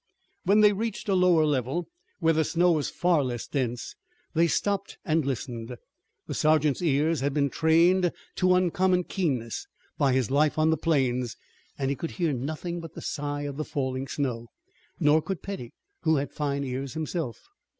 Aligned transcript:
When 0.45 0.61
they 0.61 0.73
reached 0.73 1.07
a 1.09 1.13
lower 1.13 1.45
level, 1.45 1.87
where 2.17 2.33
the 2.33 2.43
snow 2.43 2.71
was 2.71 2.89
far 2.89 3.23
less 3.23 3.45
dense, 3.47 3.93
they 4.33 4.47
stopped 4.47 4.97
and 5.05 5.23
listened. 5.27 5.75
The 6.25 6.33
sergeant's 6.33 6.81
ears 6.81 7.19
had 7.19 7.35
been 7.35 7.51
trained 7.51 8.11
to 8.37 8.55
uncommon 8.55 9.03
keenness 9.03 9.67
by 9.99 10.13
his 10.13 10.31
life 10.31 10.57
on 10.57 10.71
the 10.71 10.75
plains, 10.75 11.37
and 11.77 11.91
he 11.91 11.95
could 11.95 12.09
hear 12.17 12.33
nothing 12.33 12.79
but 12.79 12.95
the 12.95 13.01
sigh 13.01 13.43
of 13.43 13.57
the 13.57 13.63
falling 13.63 14.07
snow. 14.07 14.47
Nor 14.99 15.21
could 15.21 15.43
Petty, 15.43 15.71
who 16.01 16.15
had 16.15 16.31
fine 16.31 16.63
ears 16.63 16.95
himself. 16.95 17.45